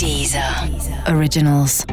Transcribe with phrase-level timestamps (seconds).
[0.00, 0.42] Deezer
[1.14, 1.84] Originals.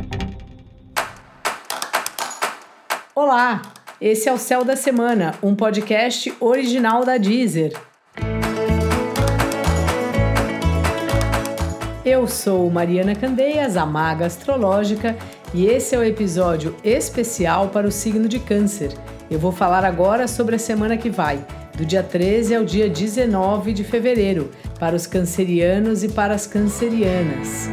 [3.14, 3.62] Olá,
[4.00, 7.74] esse é o Céu da Semana, um podcast original da Deezer.
[12.06, 15.14] Eu sou Mariana Candeias, a maga astrológica,
[15.54, 18.94] e esse é o episódio especial para o signo de Câncer.
[19.30, 21.46] Eu vou falar agora sobre a semana que vai,
[21.76, 24.50] do dia 13 ao dia 19 de fevereiro,
[24.80, 27.70] para os cancerianos e para as cancerianas.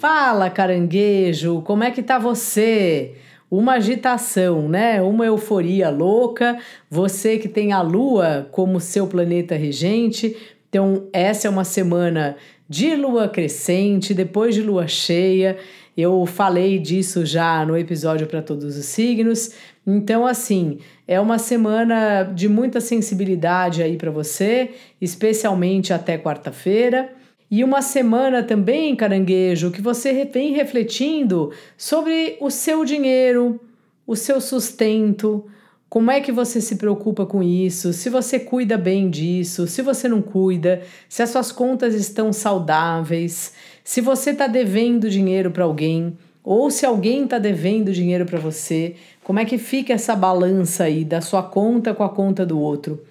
[0.00, 3.16] Fala, caranguejo, como é que tá você?
[3.50, 5.02] Uma agitação, né?
[5.02, 6.58] Uma euforia louca.
[6.88, 10.34] Você que tem a Lua como seu planeta regente.
[10.70, 12.34] Então, essa é uma semana
[12.66, 15.58] de lua crescente, depois de lua cheia.
[15.94, 19.50] Eu falei disso já no episódio para todos os signos.
[19.86, 27.19] Então, assim, é uma semana de muita sensibilidade aí para você, especialmente até quarta-feira.
[27.50, 33.60] E uma semana também, caranguejo, que você vem refletindo sobre o seu dinheiro,
[34.06, 35.44] o seu sustento,
[35.88, 40.06] como é que você se preocupa com isso, se você cuida bem disso, se você
[40.06, 46.16] não cuida, se as suas contas estão saudáveis, se você está devendo dinheiro para alguém
[46.44, 51.04] ou se alguém está devendo dinheiro para você, como é que fica essa balança aí
[51.04, 53.02] da sua conta com a conta do outro?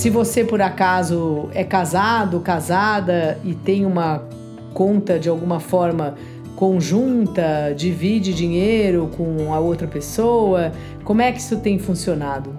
[0.00, 4.24] Se você por acaso é casado, casada e tem uma
[4.72, 6.14] conta de alguma forma
[6.56, 10.72] conjunta, divide dinheiro com a outra pessoa,
[11.04, 12.50] como é que isso tem funcionado?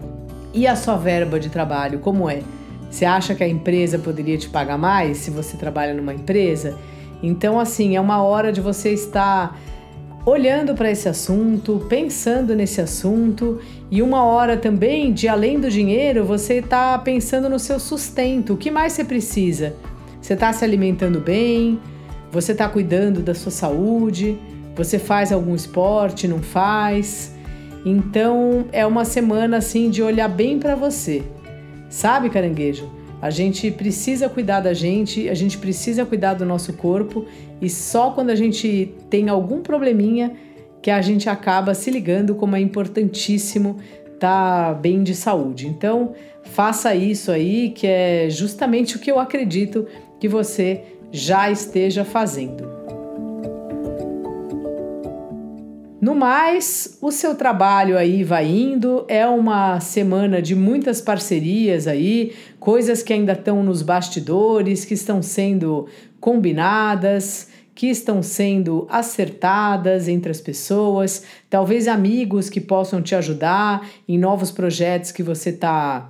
[0.53, 2.43] E a sua verba de trabalho, como é?
[2.91, 6.77] Você acha que a empresa poderia te pagar mais se você trabalha numa empresa?
[7.23, 9.59] Então, assim, é uma hora de você estar
[10.25, 16.23] olhando para esse assunto, pensando nesse assunto e uma hora também de além do dinheiro,
[16.23, 18.53] você está pensando no seu sustento.
[18.53, 19.75] O que mais você precisa?
[20.21, 21.79] Você está se alimentando bem?
[22.31, 24.37] Você está cuidando da sua saúde?
[24.75, 26.27] Você faz algum esporte?
[26.27, 27.35] Não faz?
[27.85, 31.23] Então é uma semana assim de olhar bem para você.
[31.89, 33.00] Sabe, caranguejo?
[33.21, 37.25] A gente precisa cuidar da gente, a gente precisa cuidar do nosso corpo
[37.61, 40.33] e só quando a gente tem algum probleminha
[40.81, 43.77] que a gente acaba se ligando como é importantíssimo
[44.13, 45.67] estar tá bem de saúde.
[45.67, 49.85] Então, faça isso aí, que é justamente o que eu acredito
[50.19, 52.80] que você já esteja fazendo.
[56.01, 62.33] No mais, o seu trabalho aí vai indo, é uma semana de muitas parcerias aí,
[62.59, 65.87] coisas que ainda estão nos bastidores, que estão sendo
[66.19, 74.17] combinadas, que estão sendo acertadas entre as pessoas, talvez amigos que possam te ajudar em
[74.17, 76.09] novos projetos que você está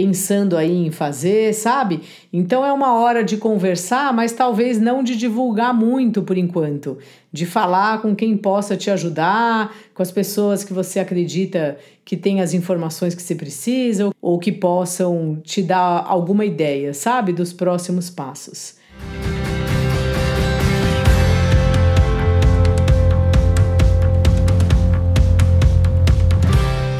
[0.00, 2.00] pensando aí em fazer, sabe?
[2.32, 6.96] Então é uma hora de conversar, mas talvez não de divulgar muito por enquanto,
[7.30, 12.40] de falar com quem possa te ajudar, com as pessoas que você acredita que tem
[12.40, 18.08] as informações que você precisa ou que possam te dar alguma ideia, sabe, dos próximos
[18.08, 18.76] passos.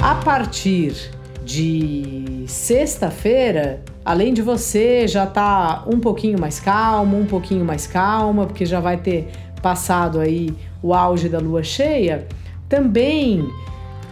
[0.02, 1.18] A partir
[1.50, 8.46] de sexta-feira, além de você já tá um pouquinho mais calmo, um pouquinho mais calma,
[8.46, 9.28] porque já vai ter
[9.60, 12.28] passado aí o auge da lua cheia,
[12.68, 13.48] também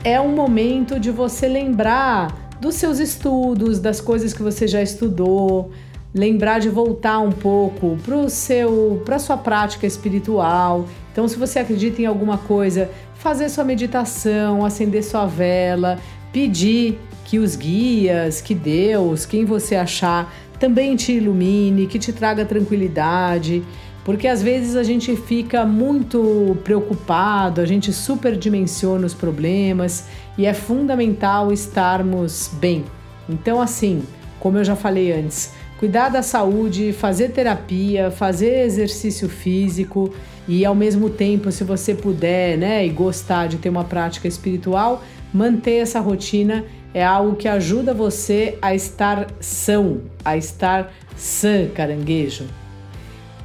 [0.02, 5.70] é um momento de você lembrar dos seus estudos, das coisas que você já estudou,
[6.12, 10.86] lembrar de voltar um pouco para seu para sua prática espiritual.
[11.12, 15.98] Então, se você acredita em alguma coisa, fazer sua meditação, acender sua vela,
[16.32, 16.98] pedir
[17.28, 23.62] que os guias, que Deus, quem você achar, também te ilumine, que te traga tranquilidade,
[24.02, 30.06] porque às vezes a gente fica muito preocupado, a gente superdimensiona os problemas
[30.38, 32.86] e é fundamental estarmos bem.
[33.28, 34.02] Então, assim,
[34.40, 40.14] como eu já falei antes, cuidar da saúde, fazer terapia, fazer exercício físico
[40.48, 45.04] e ao mesmo tempo, se você puder, né, e gostar de ter uma prática espiritual,
[45.30, 46.64] manter essa rotina
[46.94, 52.44] é algo que ajuda você a estar são, a estar sã, caranguejo.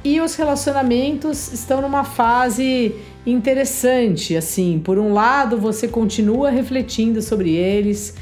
[0.02, 2.94] E os relacionamentos estão numa fase
[3.26, 8.14] interessante, assim, por um lado você continua refletindo sobre eles,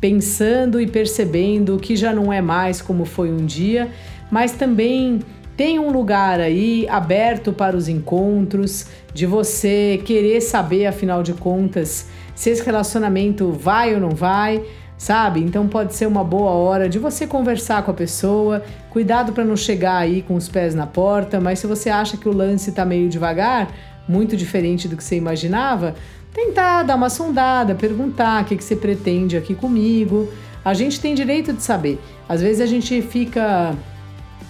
[0.00, 3.90] pensando e percebendo que já não é mais como foi um dia,
[4.30, 5.20] mas também
[5.58, 12.06] tem um lugar aí aberto para os encontros, de você querer saber, afinal de contas,
[12.32, 14.62] se esse relacionamento vai ou não vai,
[14.96, 15.40] sabe?
[15.40, 18.62] Então pode ser uma boa hora de você conversar com a pessoa.
[18.90, 22.28] Cuidado para não chegar aí com os pés na porta, mas se você acha que
[22.28, 23.68] o lance tá meio devagar,
[24.08, 25.96] muito diferente do que você imaginava,
[26.32, 30.28] tentar dar uma sondada, perguntar o que, que você pretende aqui comigo.
[30.64, 31.98] A gente tem direito de saber.
[32.28, 33.74] Às vezes a gente fica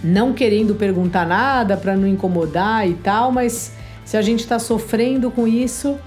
[0.03, 3.73] não querendo perguntar nada para não incomodar e tal, mas
[4.05, 5.99] se a gente está sofrendo com isso,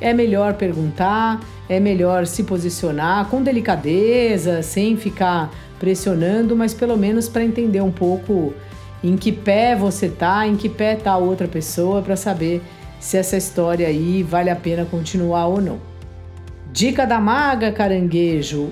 [0.00, 7.28] é melhor perguntar, é melhor se posicionar com delicadeza, sem ficar pressionando, mas pelo menos
[7.28, 8.54] para entender um pouco
[9.02, 12.62] em que pé você tá, em que pé tá a outra pessoa para saber
[12.98, 15.78] se essa história aí vale a pena continuar ou não.
[16.72, 18.70] Dica da maga, caranguejo: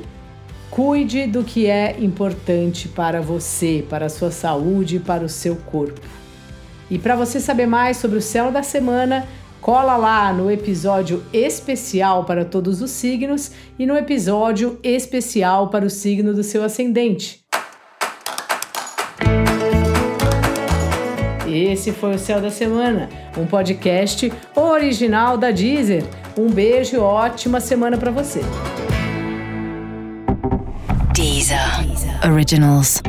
[0.71, 6.01] Cuide do que é importante para você, para a sua saúde, para o seu corpo.
[6.91, 9.27] E para você saber mais sobre o céu da semana,
[9.61, 15.91] cola lá no episódio especial para todos os signos e no episódio especial para o
[15.91, 17.45] signo do seu ascendente.
[21.47, 26.05] Esse foi o Céu da Semana, um podcast original da Deezer.
[26.37, 28.41] Um beijo e ótima semana para você.
[31.49, 32.21] Deezer.
[32.25, 33.01] Originals.